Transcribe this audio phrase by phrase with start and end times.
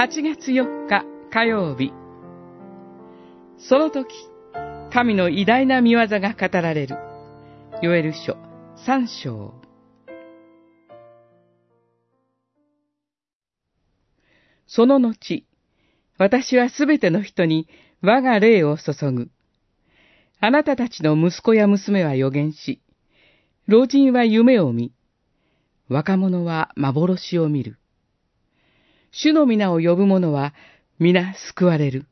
[0.00, 1.92] 8月4日火曜日。
[3.58, 4.08] その時、
[4.90, 6.96] 神の偉大な見業が語られる。
[7.82, 8.38] ヨエル書
[8.86, 9.52] 3章。
[14.66, 15.44] その後、
[16.16, 17.68] 私はすべての人に
[18.00, 19.30] 我が霊を注ぐ。
[20.40, 22.80] あなたたちの息子や娘は予言し、
[23.66, 24.94] 老人は夢を見、
[25.90, 27.79] 若者は幻を見る。
[29.12, 30.54] 主の皆を呼ぶ者は
[30.98, 32.06] 皆救われる。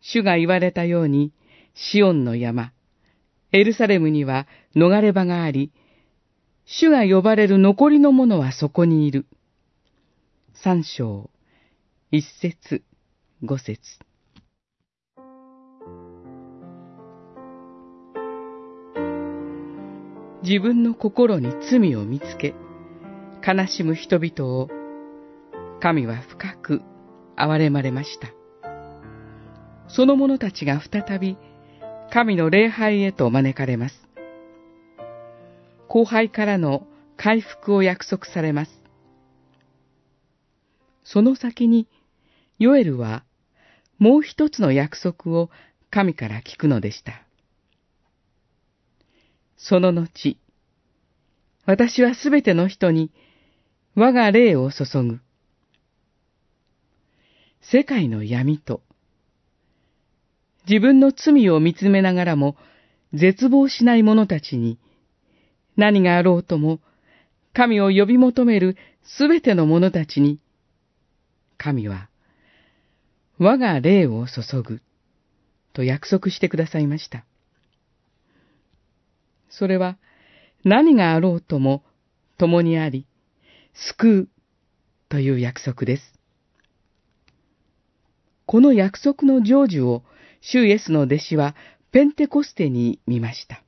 [0.00, 1.32] 主が言われたように、
[1.74, 2.72] シオンの山、
[3.52, 5.70] エルサレムには逃れ場があり、
[6.64, 9.26] 主が呼ばれる残りの者はそこにいる。
[10.54, 11.30] 三章、
[12.10, 12.82] 一節、
[13.42, 13.80] 五節。
[20.42, 22.54] 自分の心に罪を見つけ、
[23.46, 24.68] 悲しむ人々を
[25.80, 26.82] 神は深く
[27.36, 28.28] 憐れまれました。
[29.88, 31.36] その者たちが再び
[32.10, 34.08] 神の礼拝へと招かれます。
[35.88, 38.70] 後輩からの回復を約束されます。
[41.04, 41.88] その先に、
[42.58, 43.24] ヨエルは
[43.98, 45.50] もう一つの約束を
[45.90, 47.24] 神から聞くのでした。
[49.56, 50.38] その後、
[51.66, 53.10] 私はすべての人に
[53.94, 55.20] 我が霊を注ぐ。
[57.70, 58.80] 世界の闇と、
[60.66, 62.56] 自分の罪を見つめながらも
[63.12, 64.78] 絶望しない者たちに、
[65.76, 66.80] 何があろうとも、
[67.52, 70.40] 神を呼び求めるすべての者たちに、
[71.58, 72.08] 神は、
[73.38, 74.80] 我が霊を注ぐ、
[75.74, 77.26] と約束してくださいました。
[79.50, 79.98] それは、
[80.64, 81.84] 何があろうとも、
[82.38, 83.06] 共にあり、
[83.74, 84.28] 救う、
[85.10, 86.17] という約束です。
[88.48, 90.02] この約束の成就を、
[90.40, 91.54] 主イエスの弟子は
[91.92, 93.62] ペンテコステに見ました。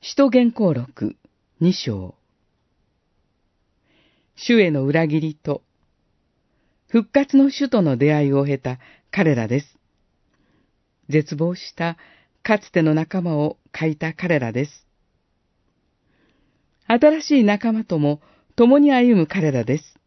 [0.00, 1.16] 使徒言行録
[1.60, 2.14] 二章。
[4.36, 5.62] 主への裏切りと、
[6.86, 8.78] 復活の主との出会いを経た
[9.10, 9.78] 彼らです。
[11.08, 11.96] 絶望した
[12.44, 14.86] かつての仲間を書いた彼らです。
[16.86, 18.20] 新しい仲間とも
[18.54, 20.01] 共に歩む彼らです。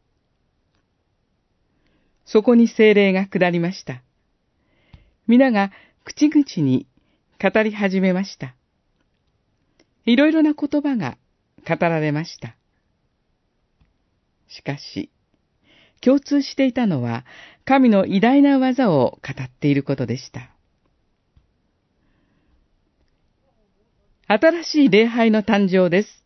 [2.26, 4.02] そこに精霊が下りました。
[5.28, 5.72] 皆が
[6.04, 6.88] 口々に
[7.42, 8.56] 語り始めました。
[10.06, 11.18] いろいろな言葉が
[11.68, 12.56] 語られました。
[14.48, 15.10] しかし、
[16.02, 17.26] 共通していたのは、
[17.66, 20.52] 神の偉大な技を語っていることでした。
[24.28, 26.24] 新しい礼拝の誕生です。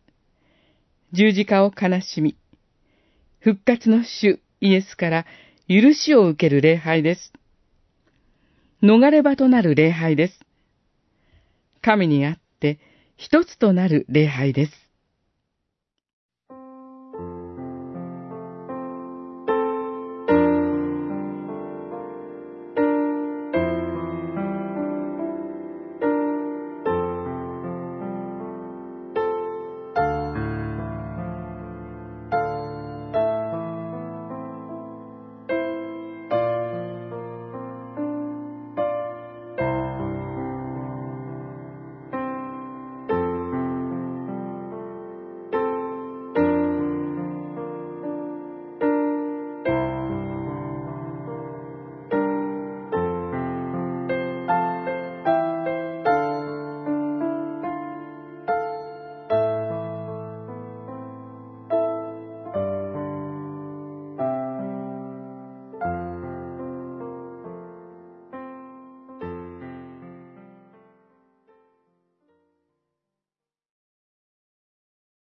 [1.14, 2.38] 十字架を悲しみ、
[3.40, 5.26] 復活の主イエスから
[5.70, 7.32] 許しを受ける礼拝です。
[8.82, 10.40] 逃れ場となる礼拝です。
[11.80, 12.80] 神にあって
[13.18, 14.89] 一つとなる礼拝です。